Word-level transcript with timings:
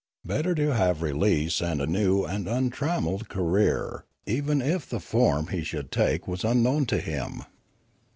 Better 0.25 0.55
to 0.55 0.73
have 0.73 1.03
release 1.03 1.61
and 1.61 1.79
a 1.79 1.85
new 1.85 2.23
and 2.25 2.47
untrammelled 2.47 3.27
career 3.29 4.03
even 4.25 4.59
if 4.59 4.89
the 4.89 4.99
form 4.99 5.49
he 5.49 5.63
should 5.63 5.91
take 5.91 6.27
was 6.27 6.43
unknown 6.43 6.87
to 6.87 6.97
him. 6.99 7.43